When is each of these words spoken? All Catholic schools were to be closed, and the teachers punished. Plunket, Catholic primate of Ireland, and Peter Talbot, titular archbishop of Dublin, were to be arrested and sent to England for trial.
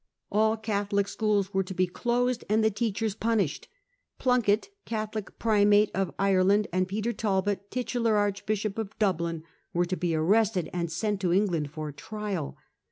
All 0.31 0.57
Catholic 0.57 1.07
schools 1.07 1.53
were 1.53 1.61
to 1.61 1.75
be 1.75 1.85
closed, 1.85 2.43
and 2.49 2.63
the 2.63 2.71
teachers 2.71 3.13
punished. 3.13 3.67
Plunket, 4.17 4.69
Catholic 4.83 5.37
primate 5.37 5.91
of 5.93 6.11
Ireland, 6.17 6.67
and 6.73 6.87
Peter 6.87 7.13
Talbot, 7.13 7.69
titular 7.69 8.15
archbishop 8.17 8.79
of 8.79 8.97
Dublin, 8.97 9.43
were 9.75 9.85
to 9.85 9.95
be 9.95 10.15
arrested 10.15 10.71
and 10.73 10.91
sent 10.91 11.21
to 11.21 11.31
England 11.31 11.69
for 11.69 11.91
trial. 11.91 12.57